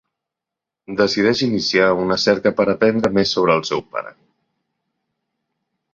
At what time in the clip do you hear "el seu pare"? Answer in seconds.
3.61-4.15